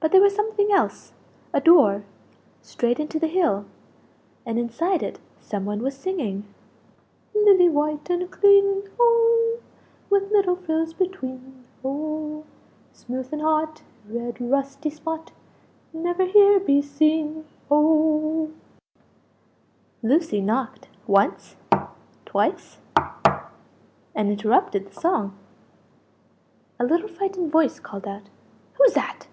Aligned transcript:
But 0.00 0.10
there 0.10 0.20
was 0.20 0.34
something 0.34 0.72
else 0.72 1.12
a 1.52 1.60
door! 1.60 2.02
straight 2.60 2.98
into 2.98 3.20
the 3.20 3.28
hill; 3.28 3.66
and 4.44 4.58
inside 4.58 5.00
it 5.00 5.20
some 5.40 5.64
one 5.64 5.80
was 5.80 5.96
singing 5.96 6.42
"Lily 7.36 7.68
white 7.68 8.10
and 8.10 8.28
clean, 8.28 8.82
oh! 8.98 9.60
With 10.10 10.32
little 10.32 10.56
frills 10.56 10.92
between, 10.92 11.64
oh! 11.84 12.42
Smooth 12.92 13.32
and 13.32 13.42
hot 13.42 13.84
red 14.08 14.40
rusty 14.40 14.90
spot 14.90 15.30
Never 15.92 16.24
here 16.24 16.58
be 16.58 16.82
seen, 16.82 17.44
oh!" 17.70 18.50
Lucie, 20.02 20.40
knocked 20.40 20.88
once 21.06 21.54
twice, 22.24 22.78
and 24.16 24.32
interrupted 24.32 24.88
the 24.90 25.00
song. 25.00 25.38
A 26.80 26.84
little 26.84 27.06
frightened 27.08 27.52
voice 27.52 27.78
called 27.78 28.08
out 28.08 28.22
"Who's 28.78 28.94
that?" 28.94 29.28